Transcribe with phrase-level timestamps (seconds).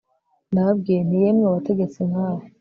[0.51, 2.43] Ndababwiye nti Yemwe abategetsi nka we